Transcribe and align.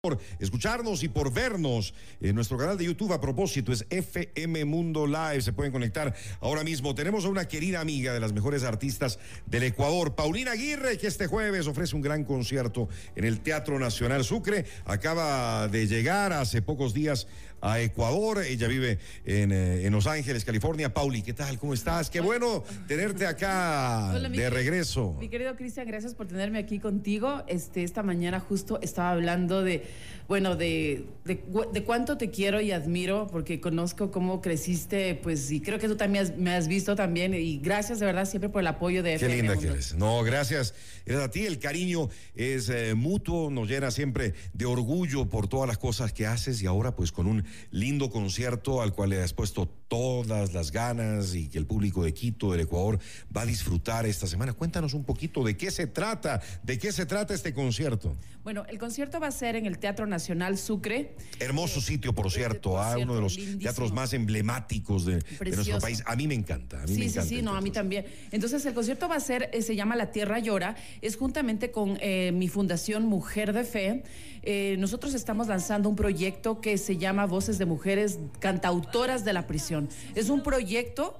por 0.00 0.20
escucharnos 0.38 1.02
y 1.02 1.08
por 1.08 1.32
vernos 1.32 1.92
en 2.20 2.36
nuestro 2.36 2.56
canal 2.56 2.78
de 2.78 2.84
YouTube. 2.84 3.12
A 3.12 3.20
propósito, 3.20 3.72
es 3.72 3.84
FM 3.90 4.64
Mundo 4.64 5.08
Live. 5.08 5.40
Se 5.40 5.52
pueden 5.52 5.72
conectar 5.72 6.14
ahora 6.40 6.62
mismo. 6.62 6.94
Tenemos 6.94 7.24
a 7.24 7.28
una 7.28 7.48
querida 7.48 7.80
amiga 7.80 8.12
de 8.12 8.20
las 8.20 8.32
mejores 8.32 8.62
artistas 8.62 9.18
del 9.46 9.64
Ecuador, 9.64 10.14
Paulina 10.14 10.52
Aguirre, 10.52 10.98
que 10.98 11.08
este 11.08 11.26
jueves 11.26 11.66
ofrece 11.66 11.96
un 11.96 12.02
gran 12.02 12.22
concierto 12.22 12.88
en 13.16 13.24
el 13.24 13.40
Teatro 13.40 13.76
Nacional 13.80 14.22
Sucre. 14.22 14.66
Acaba 14.84 15.66
de 15.66 15.88
llegar 15.88 16.32
hace 16.32 16.62
pocos 16.62 16.94
días 16.94 17.26
a 17.60 17.80
Ecuador. 17.80 18.42
Ella 18.44 18.68
vive 18.68 18.98
en, 19.24 19.52
eh, 19.52 19.84
en 19.86 19.92
Los 19.92 20.06
Ángeles, 20.06 20.44
California. 20.44 20.92
Pauli, 20.92 21.22
¿qué 21.22 21.32
tal? 21.32 21.58
¿Cómo 21.58 21.74
estás? 21.74 22.10
Qué 22.10 22.20
bueno 22.20 22.64
tenerte 22.86 23.26
acá 23.26 24.12
Hola, 24.14 24.28
de 24.28 24.50
regreso. 24.50 25.16
Mi 25.20 25.28
querido 25.28 25.56
Cristian, 25.56 25.86
gracias 25.86 26.14
por 26.14 26.26
tenerme 26.28 26.58
aquí 26.58 26.78
contigo. 26.78 27.42
Este, 27.46 27.82
esta 27.82 28.02
mañana 28.02 28.40
justo 28.40 28.78
estaba 28.82 29.10
hablando 29.10 29.62
de, 29.62 29.86
bueno, 30.28 30.56
de, 30.56 31.06
de, 31.24 31.38
cuánto 31.84 32.16
te 32.16 32.30
quiero 32.30 32.60
y 32.60 32.72
admiro, 32.72 33.26
porque 33.30 33.60
conozco 33.60 34.10
cómo 34.10 34.40
creciste, 34.40 35.14
pues, 35.16 35.50
y 35.50 35.60
creo 35.60 35.78
que 35.78 35.88
tú 35.88 35.96
también 35.96 36.24
has- 36.24 36.36
me 36.36 36.54
has 36.54 36.68
visto 36.68 36.94
también. 36.96 37.34
Y 37.34 37.58
gracias 37.58 37.98
de 38.00 38.06
verdad 38.06 38.24
siempre 38.26 38.48
por 38.50 38.60
el 38.60 38.66
apoyo 38.66 39.02
de 39.02 39.10
Qué 39.10 39.26
FM 39.26 39.36
linda 39.36 39.56
que 39.56 39.66
eres. 39.68 39.94
No, 39.94 40.22
gracias. 40.22 40.74
Es 41.06 41.16
a 41.16 41.30
ti. 41.30 41.46
El 41.46 41.58
cariño 41.58 42.08
es 42.34 42.68
eh, 42.68 42.94
mutuo, 42.94 43.50
nos 43.50 43.68
llena 43.68 43.90
siempre 43.90 44.34
de 44.52 44.64
orgullo 44.66 45.26
por 45.28 45.48
todas 45.48 45.66
las 45.66 45.78
cosas 45.78 46.12
que 46.12 46.26
haces 46.26 46.60
y 46.62 46.66
ahora 46.66 46.94
pues 46.94 47.12
con 47.12 47.26
un 47.26 47.44
lindo 47.70 48.10
concierto 48.10 48.82
al 48.82 48.92
cual 48.92 49.10
le 49.10 49.22
has 49.22 49.32
puesto 49.32 49.66
todas 49.88 50.52
las 50.52 50.70
ganas 50.70 51.34
y 51.34 51.48
que 51.48 51.58
el 51.58 51.66
público 51.66 52.04
de 52.04 52.12
Quito, 52.12 52.52
del 52.52 52.60
Ecuador, 52.60 52.98
va 53.34 53.42
a 53.42 53.46
disfrutar 53.46 54.04
esta 54.06 54.26
semana. 54.26 54.52
Cuéntanos 54.52 54.92
un 54.94 55.04
poquito 55.04 55.42
de 55.42 55.56
qué 55.56 55.70
se 55.70 55.86
trata, 55.86 56.40
de 56.62 56.78
qué 56.78 56.92
se 56.92 57.06
trata 57.06 57.32
este 57.34 57.54
concierto. 57.54 58.14
Bueno, 58.44 58.64
el 58.68 58.78
concierto 58.78 59.18
va 59.20 59.26
a 59.28 59.30
ser 59.32 59.56
en 59.56 59.66
el 59.66 59.78
Teatro 59.78 60.06
Nacional 60.06 60.56
Sucre. 60.58 61.14
Hermoso 61.38 61.80
sitio, 61.80 62.14
por 62.14 62.30
cierto, 62.30 62.70
por 62.70 62.80
ah, 62.80 62.94
cierto, 62.94 63.04
uno 63.04 63.14
de 63.16 63.20
los 63.22 63.36
lindísimo. 63.36 63.62
teatros 63.62 63.92
más 63.92 64.12
emblemáticos 64.12 65.04
de, 65.04 65.16
de 65.20 65.50
nuestro 65.56 65.78
país. 65.78 66.02
A 66.06 66.16
mí 66.16 66.26
me 66.28 66.34
encanta. 66.34 66.82
A 66.82 66.86
mí 66.86 66.92
me 66.92 66.94
Sí, 66.94 67.02
sí, 67.02 67.04
encanta 67.08 67.28
sí, 67.28 67.38
el 67.38 67.44
no, 67.44 67.54
a 67.56 67.60
mí 67.60 67.70
también. 67.70 68.06
Entonces, 68.30 68.64
el 68.66 68.74
concierto 68.74 69.08
va 69.08 69.16
a 69.16 69.20
ser, 69.20 69.50
eh, 69.52 69.62
se 69.62 69.74
llama 69.76 69.96
La 69.96 70.12
Tierra 70.12 70.38
Llora, 70.38 70.76
es 71.02 71.16
juntamente 71.16 71.70
con 71.70 71.98
eh, 72.00 72.32
mi 72.32 72.48
fundación 72.48 73.04
Mujer 73.06 73.52
de 73.52 73.64
Fe. 73.64 74.02
Eh, 74.42 74.76
nosotros 74.78 75.14
estamos 75.14 75.48
lanzando 75.48 75.88
un 75.88 75.96
proyecto 75.96 76.60
que 76.60 76.78
se 76.78 76.96
llama 76.96 77.26
Voces 77.38 77.58
de 77.58 77.66
Mujeres 77.66 78.18
Cantautoras 78.40 79.24
de 79.24 79.32
la 79.32 79.46
Prisión. 79.46 79.88
Es 80.16 80.28
un 80.28 80.42
proyecto 80.42 81.14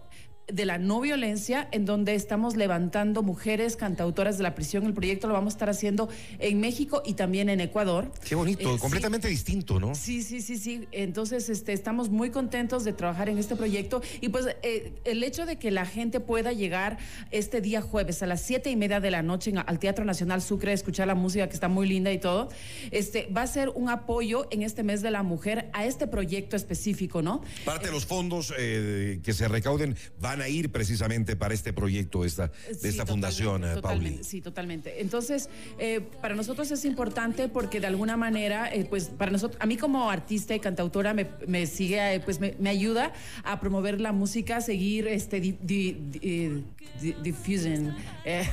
de 0.53 0.65
la 0.65 0.79
no 0.79 1.01
violencia, 1.01 1.69
en 1.73 1.85
donde 1.85 2.15
estamos 2.15 2.57
levantando 2.57 3.23
mujeres 3.23 3.77
cantautoras 3.77 4.39
de 4.39 4.43
la 4.45 4.55
prisión. 4.55 4.87
El 4.87 4.95
proyecto 4.95 5.29
lo 5.29 5.35
vamos 5.35 5.53
a 5.53 5.57
estar 5.57 5.71
haciendo 5.71 6.09
en 6.39 6.59
México 6.61 7.03
y 7.05 7.15
también 7.15 7.49
en 7.51 7.61
Ecuador. 7.61 8.11
Qué 8.27 8.35
bonito, 8.35 8.71
Eh, 8.71 8.75
sí. 8.75 8.79
completamente 8.81 9.29
distinto, 9.29 9.79
¿no? 9.79 9.95
Sí, 9.95 10.23
sí, 10.23 10.41
sí, 10.41 10.57
sí. 10.57 10.89
Entonces, 10.93 11.49
este, 11.51 11.73
estamos 11.73 12.09
muy 12.09 12.31
contentos 12.31 12.85
de 12.85 12.93
trabajar 12.95 13.29
en 13.29 13.37
este 13.39 13.57
proyecto 13.57 14.01
y 14.21 14.31
pues 14.31 14.47
eh, 14.63 14.93
el 15.05 15.23
hecho 15.23 15.45
de 15.45 15.57
que 15.57 15.71
la 15.71 15.85
gente 15.85 16.21
pueda 16.21 16.53
llegar 16.53 16.99
este 17.31 17.61
día 17.61 17.83
jueves 17.83 18.23
a 18.23 18.27
las 18.27 18.41
siete 18.41 18.71
y 18.71 18.77
media 18.77 19.01
de 19.01 19.11
la 19.11 19.23
noche 19.23 19.51
en- 19.51 19.59
al 19.59 19.79
Teatro 19.79 20.05
Nacional 20.05 20.41
Sucre, 20.41 20.71
a 20.71 20.75
escuchar 20.75 21.07
la 21.07 21.15
música 21.15 21.47
que 21.49 21.55
está 21.55 21.69
muy 21.69 21.87
linda 21.87 22.11
y 22.13 22.19
todo, 22.19 22.49
este, 22.91 23.27
va 23.37 23.43
a 23.43 23.47
ser 23.47 23.69
un 23.71 23.91
apoyo 23.91 24.47
en 24.51 24.63
este 24.63 24.83
mes 24.83 25.03
de 25.03 25.11
la 25.11 25.23
mujer 25.23 25.69
a 25.75 25.85
este 25.85 26.07
proyecto 26.07 26.57
específico, 26.57 27.21
¿no? 27.21 27.43
Parte 27.67 27.87
de 27.89 27.93
los 27.93 28.07
fondos 28.07 28.53
eh, 28.59 29.21
que 29.23 29.33
se 29.35 29.47
recauden 29.49 29.95
van 30.21 30.38
a 30.41 30.49
ir 30.49 30.71
precisamente 30.71 31.37
para 31.37 31.55
este 31.55 31.73
proyecto 31.73 32.25
esta, 32.25 32.49
de 32.69 32.75
Sí, 32.75 32.89
esta 32.89 33.07
fundación, 33.07 33.65
eh, 33.65 33.75
totalmente, 33.75 34.11
Pauli. 34.17 34.25
Sí, 34.25 34.41
totalmente. 34.41 35.01
Entonces, 35.01 35.49
eh, 35.79 36.01
para 36.21 36.35
nosotros 36.35 36.71
es 36.71 36.85
importante 36.85 37.49
porque 37.49 37.81
de 37.81 37.87
alguna 37.87 38.17
manera, 38.17 38.73
eh, 38.73 38.87
pues 38.89 39.05
para 39.09 39.31
nosotros, 39.31 39.61
a 39.61 39.67
mí 39.67 39.77
como 39.77 40.11
artista 40.11 40.55
y 40.55 40.61
cantautora 40.61 41.15
me, 41.15 41.27
me 41.47 41.67
sigue, 41.67 42.15
eh, 42.15 42.21
pues 42.21 42.41
me, 42.41 42.55
me 42.59 42.71
ayuda 42.71 43.13
a 43.45 43.61
promover 43.61 44.01
la 44.01 44.13
música, 44.13 44.57
a 44.59 44.61
seguir 44.61 45.07
este 45.09 45.41
di, 45.41 45.57
di- 45.61 45.97
di- 46.11 46.65
di- 47.01 47.15
diffusing, 47.23 47.95
eh, 48.25 48.45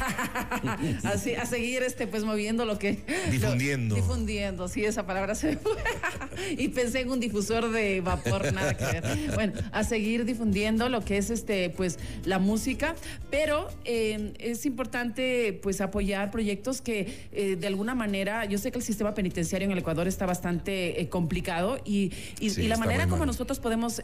así, 1.03 1.35
a 1.35 1.45
seguir 1.45 1.83
este, 1.83 2.07
pues 2.07 2.23
moviendo 2.23 2.65
lo 2.65 2.77
que 2.79 3.03
Difundiendo. 3.31 3.95
lo- 3.95 4.01
difundiendo, 4.01 4.67
sí, 4.67 4.83
esa 4.85 5.05
palabra 5.05 5.35
se 5.35 5.57
fue. 5.57 5.73
y 6.57 6.67
pensé 6.69 7.01
en 7.01 7.09
un 7.11 7.19
difusor 7.19 7.71
de 7.71 8.01
vapor, 8.01 8.51
nada 8.53 8.75
que 8.75 8.85
ver. 8.85 9.03
Bueno, 9.35 9.53
a 9.71 9.83
seguir 9.83 10.25
difundiendo 10.25 10.89
lo 10.89 11.03
que 11.03 11.17
es 11.17 11.29
este, 11.29 11.69
pues, 11.69 11.97
la 12.25 12.39
música, 12.39 12.95
pero 13.29 13.67
eh, 13.85 14.33
es 14.39 14.65
importante 14.65 15.57
pues 15.61 15.81
apoyar 15.81 16.31
proyectos 16.31 16.81
que 16.81 17.27
eh, 17.31 17.55
de 17.55 17.67
alguna 17.67 17.95
manera, 17.95 18.45
yo 18.45 18.57
sé 18.57 18.71
que 18.71 18.77
el 18.79 18.83
sistema 18.83 19.13
penitenciario 19.13 19.65
en 19.65 19.71
el 19.71 19.77
Ecuador 19.79 20.07
está 20.07 20.25
bastante 20.25 21.01
eh, 21.01 21.09
complicado 21.09 21.79
y, 21.85 22.11
y- 22.39 22.49
Sí, 22.49 22.61
y 22.63 22.67
la 22.67 22.77
manera 22.77 23.07
como 23.07 23.25
nosotros 23.25 23.59
podemos 23.59 24.01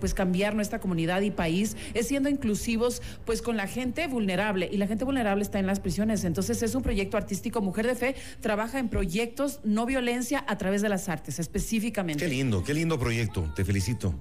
pues 0.00 0.14
cambiar 0.14 0.54
nuestra 0.54 0.78
comunidad 0.80 1.20
y 1.22 1.30
país 1.30 1.76
es 1.94 2.06
siendo 2.08 2.28
inclusivos 2.28 3.02
pues 3.24 3.42
con 3.42 3.56
la 3.56 3.66
gente 3.68 4.08
vulnerable 4.08 4.68
y 4.70 4.76
la 4.78 4.88
gente 4.88 5.04
vulnerable 5.04 5.42
está 5.44 5.60
en 5.60 5.66
las 5.66 5.78
prisiones. 5.78 6.24
Entonces 6.24 6.60
es 6.62 6.74
un 6.74 6.82
proyecto 6.82 7.16
artístico. 7.16 7.60
Mujer 7.60 7.86
de 7.86 7.94
Fe 7.94 8.16
trabaja 8.40 8.78
en 8.80 8.88
proyectos 8.88 9.60
no 9.62 9.86
violencia 9.86 10.44
a 10.48 10.58
través 10.58 10.82
de 10.82 10.88
las 10.88 11.08
artes 11.08 11.38
específicamente. 11.38 12.24
Qué 12.24 12.30
lindo, 12.30 12.64
qué 12.64 12.74
lindo 12.74 12.98
proyecto. 12.98 13.52
Te 13.54 13.64
felicito. 13.64 14.14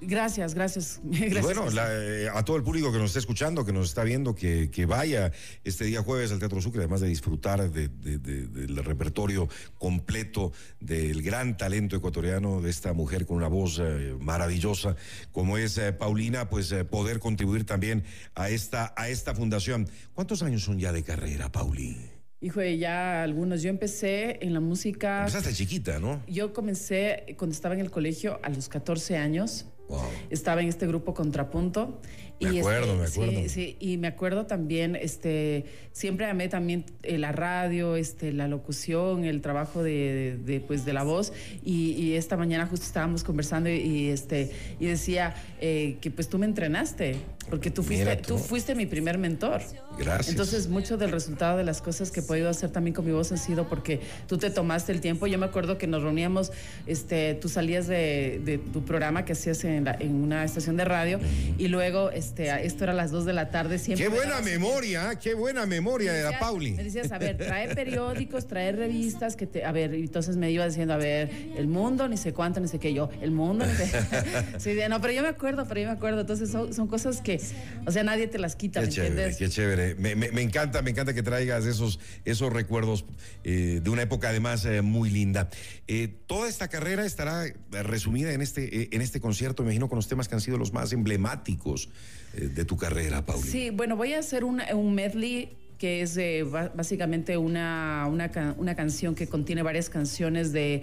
Gracias, 0.00 0.54
gracias. 0.54 1.00
Gracias 1.04 1.42
bueno, 1.44 1.68
la, 1.70 1.88
eh, 1.92 2.28
a 2.32 2.44
todo 2.44 2.56
el 2.56 2.62
público 2.62 2.92
que 2.92 2.98
nos 2.98 3.06
está 3.10 3.18
escuchando, 3.18 3.64
que 3.64 3.72
nos 3.72 3.88
está 3.88 4.04
viendo, 4.04 4.34
que, 4.34 4.70
que 4.70 4.86
vaya 4.86 5.32
este 5.64 5.84
día 5.84 6.02
jueves 6.02 6.30
al 6.30 6.38
Teatro 6.38 6.60
Sucre, 6.62 6.80
además 6.82 7.00
de 7.00 7.08
disfrutar 7.08 7.70
de- 7.70 7.88
de- 7.88 8.18
de- 8.18 8.46
del 8.46 8.76
repertorio 8.84 9.48
completo 9.76 10.52
del 10.80 11.22
gran 11.22 11.56
talento 11.56 11.96
ecuatoriano 11.96 12.60
de 12.60 12.70
esta 12.70 12.92
mujer 12.92 13.26
con 13.26 13.36
una 13.38 13.48
voz 13.48 13.80
eh, 13.82 14.14
maravillosa 14.20 14.96
como 15.32 15.58
es 15.58 15.76
eh, 15.78 15.92
Paulina, 15.92 16.48
pues 16.48 16.70
eh, 16.72 16.84
poder 16.84 17.18
contribuir 17.18 17.64
también 17.64 18.04
a 18.34 18.50
esta, 18.50 18.94
a 18.96 19.08
esta 19.08 19.34
fundación. 19.34 19.88
¿Cuántos 20.14 20.42
años 20.42 20.62
son 20.62 20.78
ya 20.78 20.92
de 20.92 21.02
carrera, 21.02 21.50
Pauli? 21.50 21.96
Hijo 22.40 22.60
de 22.60 22.78
ya 22.78 23.24
algunos. 23.24 23.62
Yo 23.62 23.70
empecé 23.70 24.38
en 24.42 24.54
la 24.54 24.60
música. 24.60 25.20
Empezaste 25.20 25.52
chiquita, 25.54 25.98
¿no? 25.98 26.22
Yo 26.28 26.52
comencé 26.52 27.34
cuando 27.36 27.52
estaba 27.52 27.74
en 27.74 27.80
el 27.80 27.90
colegio 27.90 28.38
a 28.44 28.48
los 28.48 28.68
14 28.68 29.16
años. 29.16 29.66
Wow. 29.88 30.00
Estaba 30.30 30.60
en 30.60 30.68
este 30.68 30.86
grupo 30.86 31.14
Contrapunto. 31.14 32.00
Me 32.40 32.60
acuerdo, 32.60 32.94
me 32.94 33.06
sí, 33.08 33.20
acuerdo. 33.20 33.48
Sí, 33.48 33.76
y 33.80 33.96
me 33.96 34.06
acuerdo 34.06 34.46
también, 34.46 34.94
este, 34.94 35.64
siempre 35.90 36.26
amé 36.26 36.48
también 36.48 36.84
eh, 37.02 37.18
la 37.18 37.32
radio, 37.32 37.96
este, 37.96 38.32
la 38.32 38.46
locución, 38.46 39.24
el 39.24 39.40
trabajo 39.40 39.82
de, 39.82 40.38
de, 40.44 40.60
pues, 40.60 40.84
de 40.84 40.92
la 40.92 41.02
voz. 41.02 41.32
Y, 41.64 41.92
y 41.92 42.14
esta 42.14 42.36
mañana 42.36 42.66
justo 42.66 42.86
estábamos 42.86 43.24
conversando 43.24 43.70
y, 43.70 43.78
y, 43.78 44.08
este, 44.10 44.52
y 44.78 44.86
decía 44.86 45.34
eh, 45.60 45.96
que 46.00 46.12
pues 46.12 46.28
tú 46.28 46.38
me 46.38 46.46
entrenaste, 46.46 47.16
porque 47.48 47.70
tú 47.70 47.82
fuiste, 47.82 48.16
tú. 48.16 48.34
tú 48.34 48.38
fuiste 48.38 48.74
mi 48.74 48.86
primer 48.86 49.18
mentor. 49.18 49.60
Gracias. 49.98 50.28
Entonces, 50.28 50.68
mucho 50.68 50.96
del 50.96 51.10
resultado 51.10 51.58
de 51.58 51.64
las 51.64 51.82
cosas 51.82 52.10
que 52.10 52.20
he 52.20 52.22
podido 52.22 52.48
hacer 52.48 52.70
también 52.70 52.94
con 52.94 53.04
mi 53.04 53.12
voz 53.12 53.32
han 53.32 53.38
sido 53.38 53.68
porque 53.68 54.00
tú 54.26 54.38
te 54.38 54.50
tomaste 54.50 54.92
el 54.92 55.00
tiempo. 55.00 55.26
Yo 55.26 55.38
me 55.38 55.46
acuerdo 55.46 55.78
que 55.78 55.86
nos 55.86 56.02
reuníamos, 56.02 56.52
este, 56.86 57.34
tú 57.34 57.48
salías 57.48 57.86
de, 57.86 58.40
de 58.44 58.58
tu 58.58 58.84
programa 58.84 59.24
que 59.24 59.32
hacías 59.32 59.64
en, 59.64 59.84
la- 59.84 59.96
en 59.98 60.14
una 60.14 60.44
estación 60.44 60.76
de 60.76 60.84
radio 60.84 61.18
y 61.58 61.68
luego, 61.68 62.10
este, 62.10 62.64
esto 62.66 62.84
era 62.84 62.92
a 62.92 62.96
las 62.96 63.10
2 63.10 63.24
de 63.24 63.32
la 63.32 63.50
tarde. 63.50 63.78
Siempre 63.78 64.06
Qué 64.08 64.14
buena 64.14 64.40
memoria, 64.40 65.18
qué 65.20 65.34
buena 65.34 65.66
memoria 65.66 66.12
de 66.12 66.22
la 66.22 66.38
Pauli. 66.38 66.72
Me 66.72 66.84
decías, 66.84 67.10
a 67.12 67.18
ver, 67.18 67.36
trae 67.38 67.74
periódicos, 67.74 68.46
trae 68.46 68.72
revistas, 68.72 69.36
que 69.36 69.46
te, 69.46 69.64
a 69.64 69.72
ver, 69.72 69.94
y 69.94 70.00
entonces 70.02 70.36
me 70.36 70.50
iba 70.50 70.66
diciendo, 70.66 70.94
a 70.94 70.98
ver, 70.98 71.30
el 71.56 71.66
mundo, 71.66 72.06
ni 72.08 72.16
sé 72.16 72.32
cuánto, 72.32 72.60
ni 72.60 72.68
sé 72.68 72.78
qué 72.78 72.92
yo, 72.94 73.10
el 73.20 73.30
mundo, 73.30 73.64
ni 73.66 73.72
sé. 73.74 73.90
sí, 74.58 74.76
no, 74.88 75.00
pero 75.00 75.12
yo 75.12 75.22
me 75.22 75.28
acuerdo, 75.28 75.66
pero 75.68 75.80
yo 75.80 75.86
me 75.88 75.92
acuerdo. 75.92 76.20
Entonces 76.20 76.50
son, 76.50 76.72
son 76.72 76.86
cosas 76.86 77.20
que, 77.20 77.37
o 77.86 77.90
sea, 77.92 78.02
nadie 78.04 78.26
te 78.26 78.38
las 78.38 78.56
quita, 78.56 78.80
Qué 78.80 78.86
¿me 78.86 78.92
chévere, 78.92 79.08
entiendes? 79.12 79.36
qué 79.38 79.48
chévere. 79.48 79.94
Me, 79.96 80.14
me- 80.16 80.30
me 80.32 80.42
encanta, 80.42 80.82
me 80.82 80.90
encanta 80.90 81.14
que 81.14 81.22
traigas 81.22 81.64
esos, 81.66 81.98
esos 82.24 82.52
recuerdos 82.52 83.04
eh, 83.44 83.80
de 83.82 83.90
una 83.90 84.02
época 84.02 84.28
además 84.28 84.64
eh, 84.64 84.82
muy 84.82 85.10
linda. 85.10 85.48
Eh, 85.86 86.08
toda 86.26 86.48
esta 86.48 86.68
carrera 86.68 87.04
estará 87.06 87.44
resumida 87.70 88.32
en 88.32 88.42
este, 88.42 88.94
en 88.94 89.00
este 89.02 89.20
concierto, 89.20 89.62
me 89.62 89.68
imagino, 89.68 89.88
con 89.88 89.96
los 89.96 90.08
temas 90.08 90.28
que 90.28 90.34
han 90.34 90.40
sido 90.40 90.58
los 90.58 90.72
más 90.72 90.92
emblemáticos 90.92 91.88
de 92.34 92.64
tu 92.64 92.76
carrera, 92.76 93.24
Pauli. 93.24 93.48
Sí, 93.48 93.70
bueno, 93.70 93.96
voy 93.96 94.12
a 94.12 94.18
hacer 94.18 94.44
un, 94.44 94.60
un 94.74 94.94
medley 94.94 95.56
que 95.78 96.02
es 96.02 96.16
eh, 96.16 96.42
básicamente 96.42 97.36
una, 97.36 98.06
una, 98.10 98.30
una 98.58 98.74
canción 98.74 99.14
que 99.14 99.28
contiene 99.28 99.62
varias 99.62 99.88
canciones 99.88 100.52
de 100.52 100.82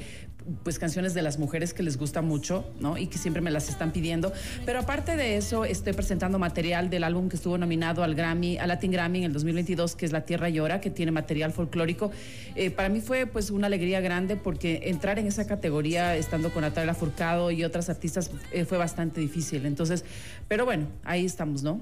pues 0.64 0.80
canciones 0.80 1.14
de 1.14 1.22
las 1.22 1.40
mujeres 1.40 1.74
que 1.74 1.84
les 1.84 1.98
gusta 1.98 2.22
mucho, 2.22 2.66
¿no? 2.80 2.98
Y 2.98 3.08
que 3.08 3.18
siempre 3.18 3.42
me 3.42 3.52
las 3.52 3.70
están 3.70 3.92
pidiendo. 3.92 4.32
Pero 4.66 4.80
aparte 4.80 5.16
de 5.16 5.38
eso, 5.38 5.66
estoy 5.66 5.94
presentando 5.94 6.40
material 6.40 6.90
del 6.90 7.04
álbum 7.04 7.30
que 7.30 7.36
estuvo 7.36 7.58
nominado 7.58 8.04
al 8.04 8.16
Grammy, 8.16 8.58
al 8.58 8.68
Latin 8.68 8.92
Grammy 8.92 9.20
en 9.20 9.26
el 9.26 9.34
2022, 9.34 9.96
que 9.96 10.06
es 10.06 10.12
La 10.12 10.26
Tierra 10.26 10.50
Llora, 10.50 10.82
que 10.82 10.90
tiene 10.90 11.12
material 11.12 11.52
folclórico. 11.52 12.12
Eh, 12.56 12.72
para 12.72 12.90
mí 12.90 13.02
fue 13.02 13.26
pues 13.26 13.50
una 13.52 13.68
alegría 13.68 14.02
grande 14.02 14.36
porque 14.36 14.82
entrar 14.86 15.20
en 15.20 15.28
esa 15.28 15.48
categoría 15.48 16.16
estando 16.16 16.54
con 16.54 16.62
Natalia 16.62 16.94
Furcado 16.94 17.52
y 17.52 17.64
otras 17.64 17.90
artistas 17.90 18.32
eh, 18.52 18.66
fue 18.66 18.78
bastante 18.78 19.22
difícil. 19.22 19.66
Entonces, 19.66 20.06
pero 20.48 20.66
bueno, 20.66 20.88
ahí 21.04 21.26
estamos, 21.26 21.64
¿no? 21.64 21.82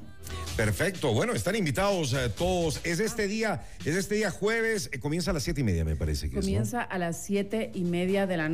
Perfecto. 0.55 1.13
Bueno, 1.13 1.33
están 1.33 1.55
invitados 1.55 2.13
eh, 2.13 2.29
todos. 2.29 2.79
Es 2.83 2.99
este 2.99 3.27
día, 3.27 3.65
es 3.83 3.95
este 3.95 4.15
día 4.15 4.31
jueves, 4.31 4.89
comienza 5.01 5.31
a 5.31 5.33
las 5.33 5.43
siete 5.43 5.61
y 5.61 5.63
media, 5.63 5.83
me 5.83 5.95
parece 5.95 6.29
que 6.29 6.35
Comienza 6.35 6.81
a 6.81 6.97
las 6.97 7.21
siete 7.23 7.71
y 7.73 7.83
media 7.83 8.27
de 8.27 8.37
la 8.37 8.49
noche. 8.49 8.52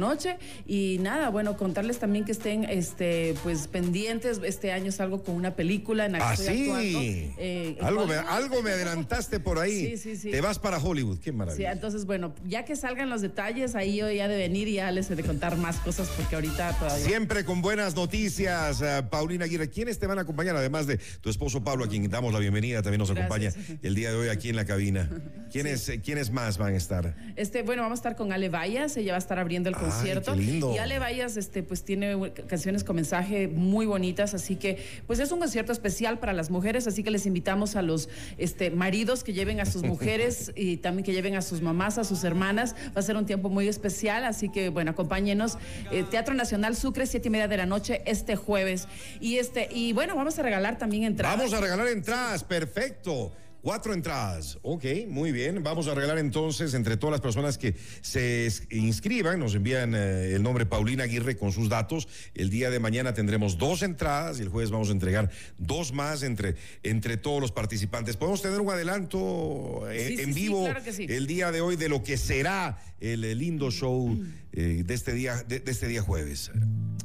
Y 0.65 0.97
nada, 0.99 1.29
bueno, 1.29 1.57
contarles 1.57 1.99
también 1.99 2.25
que 2.25 2.31
estén 2.31 2.63
este, 2.63 3.35
pues 3.43 3.67
pendientes. 3.67 4.39
Este 4.43 4.71
año 4.71 4.91
salgo 4.91 5.23
con 5.23 5.35
una 5.35 5.55
película 5.55 6.05
en 6.05 6.13
la 6.13 6.19
que 6.19 6.23
ah, 6.25 6.33
estoy 6.33 6.57
sí. 6.57 7.33
Eh, 7.37 7.77
algo, 7.81 8.07
me, 8.07 8.15
algo 8.15 8.61
me 8.61 8.71
adelantaste 8.71 9.39
por 9.39 9.59
ahí. 9.59 9.91
Sí, 9.91 9.97
sí, 9.97 10.15
sí. 10.15 10.31
Te 10.31 10.41
vas 10.41 10.59
para 10.59 10.77
Hollywood, 10.77 11.19
qué 11.19 11.31
maravilla. 11.31 11.69
Sí, 11.69 11.73
entonces, 11.73 12.05
bueno, 12.05 12.33
ya 12.47 12.65
que 12.65 12.75
salgan 12.75 13.09
los 13.09 13.21
detalles, 13.21 13.75
ahí 13.75 13.97
yo 13.97 14.09
ya 14.09 14.27
de 14.27 14.37
venir 14.37 14.67
y 14.67 14.73
ya 14.73 14.91
les 14.91 15.09
he 15.11 15.15
de 15.15 15.23
contar 15.23 15.57
más 15.57 15.77
cosas 15.77 16.09
porque 16.15 16.35
ahorita 16.35 16.73
todavía. 16.77 17.05
Siempre 17.05 17.43
con 17.45 17.61
buenas 17.61 17.95
noticias, 17.95 18.81
eh, 18.81 19.03
Paulina 19.09 19.45
Aguirre. 19.45 19.69
¿Quiénes 19.69 19.99
te 19.99 20.07
van 20.07 20.19
a 20.19 20.21
acompañar? 20.21 20.55
Además 20.55 20.87
de 20.87 20.97
tu 21.21 21.29
esposo 21.29 21.63
Pablo, 21.63 21.85
a 21.85 21.87
quien 21.87 22.09
damos 22.09 22.33
la 22.33 22.39
bienvenida, 22.39 22.81
también 22.81 22.99
nos 22.99 23.11
acompaña 23.11 23.51
el 23.81 23.95
día 23.95 24.11
de 24.11 24.17
hoy 24.17 24.29
aquí 24.29 24.49
en 24.49 24.55
la 24.55 24.65
cabina. 24.65 25.09
¿Quiénes, 25.51 25.91
¿quiénes 26.03 26.31
más 26.31 26.57
van 26.57 26.73
a 26.73 26.77
estar? 26.77 27.15
Este, 27.35 27.63
bueno, 27.63 27.81
vamos 27.81 27.97
a 27.97 28.01
estar 28.01 28.15
con 28.15 28.31
Ale 28.31 28.49
Vallas, 28.49 28.95
ella 28.97 29.13
va 29.13 29.17
a 29.17 29.19
estar 29.19 29.39
abriendo 29.39 29.69
el 29.69 29.75
concierto. 29.89 30.35
Y 30.73 30.77
Ale 30.77 30.99
Vallas, 30.99 31.37
este, 31.37 31.63
pues 31.63 31.83
tiene 31.83 32.31
canciones 32.47 32.83
con 32.83 32.95
mensaje 32.95 33.47
muy 33.47 33.85
bonitas, 33.85 34.33
así 34.33 34.55
que, 34.55 34.83
pues 35.07 35.19
es 35.19 35.31
un 35.31 35.39
concierto 35.39 35.71
especial 35.71 36.19
para 36.19 36.33
las 36.33 36.49
mujeres, 36.49 36.87
así 36.87 37.03
que 37.03 37.11
les 37.11 37.25
invitamos 37.25 37.75
a 37.75 37.81
los 37.81 38.09
este, 38.37 38.71
maridos 38.71 39.23
que 39.23 39.33
lleven 39.33 39.59
a 39.59 39.65
sus 39.65 39.83
mujeres 39.83 40.51
y 40.55 40.77
también 40.77 41.03
que 41.03 41.13
lleven 41.13 41.35
a 41.35 41.41
sus 41.41 41.61
mamás, 41.61 41.97
a 41.97 42.03
sus 42.03 42.23
hermanas. 42.23 42.75
Va 42.95 42.99
a 42.99 43.01
ser 43.01 43.17
un 43.17 43.25
tiempo 43.25 43.49
muy 43.49 43.67
especial, 43.67 44.25
así 44.25 44.49
que, 44.49 44.69
bueno, 44.69 44.91
acompáñenos. 44.91 45.57
Eh, 45.91 46.03
Teatro 46.09 46.33
Nacional 46.33 46.75
Sucre, 46.75 47.05
siete 47.05 47.27
y 47.27 47.31
media 47.31 47.47
de 47.47 47.57
la 47.57 47.65
noche, 47.65 48.01
este 48.05 48.35
jueves. 48.35 48.87
Y 49.19 49.37
este, 49.37 49.69
y 49.71 49.93
bueno, 49.93 50.15
vamos 50.15 50.37
a 50.39 50.43
regalar 50.43 50.77
también 50.77 51.03
entradas. 51.03 51.37
Vamos 51.37 51.53
a 51.53 51.61
regalar 51.61 51.87
entradas, 51.87 52.43
perfecto. 52.43 53.31
Cuatro 53.61 53.93
entradas. 53.93 54.57
Ok, 54.61 54.85
muy 55.09 55.33
bien. 55.33 55.61
Vamos 55.63 55.87
a 55.87 55.93
regalar 55.93 56.17
entonces 56.17 56.73
entre 56.73 56.95
todas 56.95 57.11
las 57.11 57.21
personas 57.21 57.57
que 57.57 57.75
se 58.01 58.49
inscriban, 58.71 59.37
nos 59.39 59.53
envían 59.53 59.93
eh, 59.95 60.33
el 60.33 60.43
nombre 60.43 60.65
Paulina 60.65 61.03
Aguirre 61.03 61.35
con 61.35 61.51
sus 61.51 61.67
datos. 61.67 62.07
El 62.35 62.49
día 62.49 62.69
de 62.69 62.79
mañana 62.79 63.13
tendremos 63.13 63.57
dos 63.57 63.83
entradas 63.83 64.39
y 64.39 64.43
el 64.43 64.49
jueves 64.49 64.71
vamos 64.71 64.89
a 64.89 64.91
entregar 64.93 65.29
dos 65.57 65.91
más 65.91 66.23
entre, 66.23 66.55
entre 66.83 67.17
todos 67.17 67.41
los 67.41 67.51
participantes. 67.51 68.15
¿Podemos 68.15 68.41
tener 68.41 68.61
un 68.61 68.69
adelanto 68.69 69.89
eh, 69.91 70.15
en 70.19 70.33
vivo 70.33 70.65
el 70.97 71.27
día 71.27 71.51
de 71.51 71.59
hoy 71.59 71.75
de 71.75 71.89
lo 71.89 72.01
que 72.01 72.17
será 72.17 72.79
el, 73.01 73.37
lindo 73.37 73.71
show 73.71 74.17
eh, 74.53 74.83
de, 74.85 74.93
este 74.93 75.11
día, 75.11 75.43
de, 75.43 75.59
de, 75.59 75.71
este 75.71 75.87
día 75.87 76.01
jueves? 76.01 76.49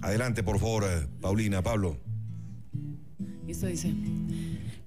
Adelante, 0.03 0.45
por 0.45 0.61
favor, 0.61 1.09
Paulina, 1.21 1.63
Pablo. 1.63 1.99
Esto 3.49 3.67
dice. 3.67 3.93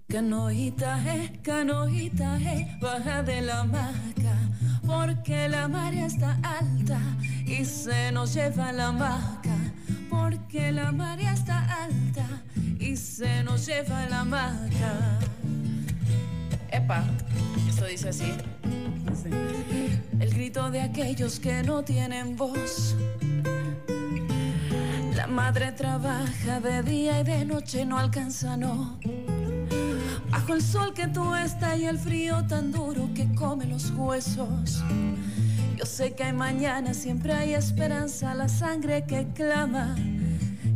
Canoita, 0.09 0.99
eh, 1.05 1.37
canoita, 1.43 2.37
eh, 2.37 2.77
baja 2.79 3.21
de 3.23 3.41
la 3.41 3.59
hamaca, 3.59 4.37
porque 4.85 5.49
la 5.49 5.67
marea 5.67 6.05
está 6.05 6.39
alta 6.43 6.97
y 7.45 7.65
se 7.65 8.13
nos 8.13 8.33
lleva 8.33 8.71
la 8.71 8.87
hamaca, 8.87 9.57
porque 10.09 10.71
la 10.71 10.93
marea 10.93 11.33
está 11.33 11.83
alta 11.83 12.25
y 12.79 12.95
se 12.95 13.43
nos 13.43 13.65
lleva 13.65 14.07
la 14.07 14.21
hamaca. 14.21 15.19
Epa, 16.71 17.03
esto 17.67 17.85
dice 17.85 18.07
así. 18.07 18.31
El 20.21 20.33
grito 20.33 20.71
de 20.71 20.83
aquellos 20.83 21.37
que 21.37 21.63
no 21.63 21.83
tienen 21.83 22.37
voz. 22.37 22.95
La 25.17 25.27
madre 25.27 25.73
trabaja 25.73 26.61
de 26.61 26.81
día 26.81 27.19
y 27.19 27.23
de 27.25 27.43
noche, 27.43 27.85
no 27.85 27.97
alcanza, 27.97 28.55
no 28.55 28.97
Bajo 30.29 30.53
el 30.53 30.61
sol 30.61 30.93
que 30.93 31.07
tú 31.07 31.35
estás 31.35 31.77
y 31.79 31.85
el 31.85 31.97
frío 31.97 32.45
tan 32.47 32.71
duro 32.71 33.09
que 33.15 33.33
come 33.33 33.65
los 33.65 33.91
huesos. 33.91 34.83
Yo 35.77 35.85
sé 35.85 36.13
que 36.13 36.23
hay 36.23 36.33
mañana, 36.33 36.93
siempre 36.93 37.33
hay 37.33 37.53
esperanza, 37.53 38.33
la 38.33 38.49
sangre 38.49 39.05
que 39.05 39.27
clama. 39.33 39.95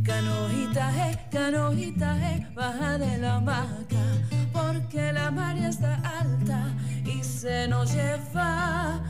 Canojita, 0.04 1.10
eh, 1.10 1.18
canojita, 1.30 2.16
eh, 2.32 2.46
baja 2.54 2.98
de 2.98 3.18
la 3.18 3.36
hamaca, 3.36 4.04
porque 4.52 5.12
la 5.12 5.30
mar 5.30 5.56
está 5.58 5.94
alta 6.20 6.74
y 7.04 7.22
se 7.22 7.68
nos 7.68 7.92
lleva 7.94 9.00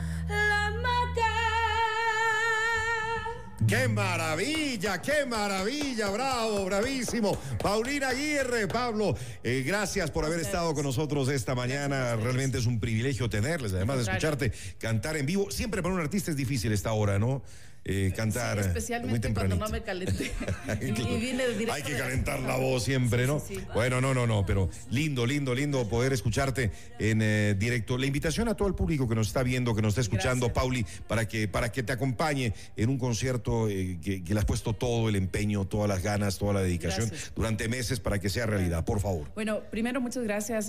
¡Qué 3.67 3.87
maravilla! 3.87 5.01
¡Qué 5.01 5.25
maravilla! 5.25 6.09
¡Bravo! 6.09 6.65
¡Bravísimo! 6.65 7.37
Paulina 7.61 8.09
Aguirre, 8.09 8.67
Pablo, 8.67 9.15
eh, 9.43 9.63
gracias 9.65 10.11
por 10.11 10.25
haber 10.25 10.39
estado 10.39 10.73
con 10.73 10.83
nosotros 10.83 11.29
esta 11.29 11.55
mañana. 11.55 12.15
Realmente 12.15 12.57
es 12.57 12.65
un 12.65 12.79
privilegio 12.79 13.29
tenerles, 13.29 13.73
además 13.73 13.97
de 13.97 14.03
escucharte 14.03 14.51
cantar 14.79 15.17
en 15.17 15.25
vivo. 15.25 15.49
Siempre 15.49 15.81
para 15.81 15.93
un 15.95 16.01
artista 16.01 16.31
es 16.31 16.37
difícil 16.37 16.73
esta 16.73 16.91
hora, 16.91 17.19
¿no? 17.19 17.41
Eh, 17.85 18.13
cantar. 18.15 18.59
especialmente 18.59 19.33
cuando 19.33 19.57
no 19.57 19.67
me 19.67 19.81
calenté. 19.81 20.31
y, 20.81 20.91
viene 21.19 21.43
Hay 21.69 21.83
que 21.83 21.97
calentar 21.97 22.39
la 22.39 22.55
voz 22.55 22.83
siempre, 22.83 23.27
¿no? 23.27 23.43
Bueno, 23.73 23.99
no, 23.99 24.13
no, 24.13 24.25
no, 24.25 24.45
pero 24.45 24.69
lindo, 24.89 25.25
lindo, 25.25 25.53
lindo 25.53 25.89
poder 25.89 26.13
escucharte 26.13 26.71
en 26.97 27.21
eh, 27.21 27.55
directo. 27.59 27.97
La 27.97 28.05
invitación 28.05 28.47
a 28.47 28.55
todo 28.55 28.69
el 28.69 28.75
público 28.75 29.09
que 29.09 29.15
nos 29.15 29.27
está 29.27 29.43
viendo, 29.43 29.75
que 29.75 29.81
nos 29.81 29.89
está 29.89 30.01
escuchando, 30.01 30.53
Pauli, 30.53 30.85
para 31.07 31.27
que, 31.27 31.49
para 31.49 31.73
que 31.73 31.83
te 31.83 31.91
acompañe 31.91 32.53
en 32.77 32.89
un 32.89 32.97
concierto 32.97 33.67
eh, 33.67 33.99
que, 34.01 34.23
le 34.25 34.39
has 34.39 34.45
puesto 34.45 34.71
todo 34.73 35.09
el 35.09 35.17
empeño, 35.17 35.65
todas 35.65 35.89
las 35.89 36.01
ganas, 36.01 36.37
toda 36.37 36.53
la 36.53 36.61
dedicación 36.61 37.11
durante 37.35 37.67
meses 37.67 37.99
para 37.99 38.17
que 38.17 38.29
sea 38.29 38.45
realidad, 38.45 38.85
por 38.85 39.01
favor. 39.01 39.29
Bueno, 39.35 39.59
primero, 39.69 39.99
muchas 39.99 40.23
gracias, 40.23 40.67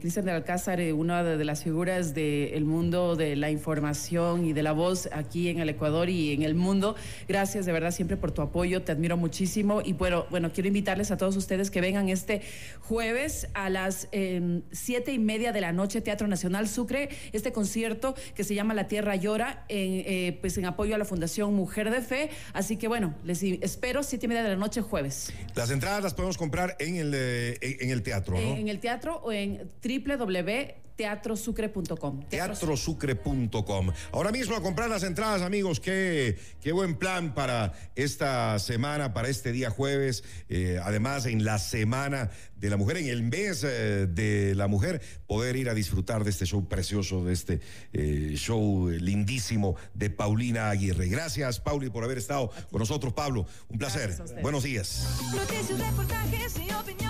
Cristian 0.00 0.24
de 0.24 0.32
Alcázar, 0.32 0.80
una 0.94 1.22
de, 1.22 1.36
de, 1.36 1.44
las 1.44 1.62
figuras 1.62 2.14
del 2.14 2.64
mundo 2.64 3.14
de 3.14 3.36
la 3.36 3.50
información 3.50 4.46
y 4.46 4.54
de 4.54 4.62
la 4.62 4.72
voz 4.72 5.08
aquí 5.12 5.48
en 5.48 5.60
el 5.60 5.68
Ecuador 5.68 6.08
y 6.08 6.32
en 6.32 6.45
el 6.46 6.54
mundo. 6.54 6.96
Gracias 7.28 7.66
de 7.66 7.72
verdad 7.72 7.90
siempre 7.90 8.16
por 8.16 8.32
tu 8.32 8.42
apoyo, 8.42 8.82
te 8.82 8.92
admiro 8.92 9.16
muchísimo 9.16 9.82
y 9.84 9.92
bueno, 9.92 10.26
bueno 10.30 10.52
quiero 10.52 10.68
invitarles 10.68 11.10
a 11.10 11.16
todos 11.16 11.36
ustedes 11.36 11.70
que 11.70 11.80
vengan 11.80 12.08
este 12.08 12.42
jueves 12.80 13.48
a 13.54 13.70
las 13.70 14.08
em, 14.12 14.62
siete 14.72 15.12
y 15.12 15.18
media 15.18 15.52
de 15.52 15.60
la 15.60 15.72
noche, 15.72 16.00
Teatro 16.00 16.28
Nacional 16.28 16.68
Sucre, 16.68 17.08
este 17.32 17.52
concierto 17.52 18.14
que 18.34 18.44
se 18.44 18.54
llama 18.54 18.74
La 18.74 18.88
Tierra 18.88 19.16
Llora, 19.16 19.64
en, 19.68 20.02
eh, 20.06 20.38
pues 20.40 20.56
en 20.58 20.66
apoyo 20.66 20.94
a 20.94 20.98
la 20.98 21.04
Fundación 21.04 21.54
Mujer 21.54 21.90
de 21.90 22.00
Fe. 22.00 22.30
Así 22.52 22.76
que 22.76 22.88
bueno, 22.88 23.14
les 23.24 23.42
espero 23.42 24.02
siete 24.02 24.26
y 24.26 24.28
media 24.28 24.42
de 24.42 24.50
la 24.50 24.56
noche 24.56 24.80
jueves. 24.80 25.32
Las 25.54 25.70
entradas 25.70 26.02
las 26.02 26.14
podemos 26.14 26.38
comprar 26.38 26.76
en 26.78 26.96
el, 26.96 27.12
eh, 27.14 27.58
en 27.60 27.90
el 27.90 28.02
teatro, 28.02 28.34
¿no? 28.34 28.56
En 28.56 28.68
el 28.68 28.78
teatro 28.80 29.20
o 29.22 29.32
en 29.32 29.68
www 29.82 30.85
teatrosucre.com. 30.96 32.24
Teatrosucre.com. 32.28 33.92
Ahora 34.12 34.32
mismo 34.32 34.56
a 34.56 34.62
comprar 34.62 34.88
las 34.88 35.02
entradas, 35.02 35.42
amigos. 35.42 35.78
Qué, 35.78 36.38
qué 36.60 36.72
buen 36.72 36.96
plan 36.96 37.34
para 37.34 37.74
esta 37.94 38.58
semana, 38.58 39.12
para 39.12 39.28
este 39.28 39.52
día 39.52 39.70
jueves. 39.70 40.24
Eh, 40.48 40.80
además, 40.82 41.26
en 41.26 41.44
la 41.44 41.58
semana 41.58 42.30
de 42.56 42.70
la 42.70 42.76
mujer, 42.76 42.96
en 42.96 43.08
el 43.08 43.22
mes 43.22 43.62
eh, 43.64 44.06
de 44.08 44.54
la 44.54 44.66
mujer, 44.66 45.02
poder 45.26 45.56
ir 45.56 45.68
a 45.68 45.74
disfrutar 45.74 46.24
de 46.24 46.30
este 46.30 46.46
show 46.46 46.66
precioso, 46.66 47.24
de 47.24 47.32
este 47.34 47.60
eh, 47.92 48.32
show 48.36 48.88
lindísimo 48.88 49.76
de 49.94 50.08
Paulina 50.10 50.70
Aguirre. 50.70 51.08
Gracias, 51.08 51.60
Pauli, 51.60 51.90
por 51.90 52.04
haber 52.04 52.18
estado 52.18 52.50
con 52.70 52.80
nosotros, 52.80 53.12
Pablo. 53.12 53.46
Un 53.68 53.78
placer. 53.78 54.16
Buenos 54.40 54.62
días. 54.62 55.06
Noticias, 55.34 55.78
reportajes 55.78 56.56
y 56.56 56.72
opinión. 56.72 57.06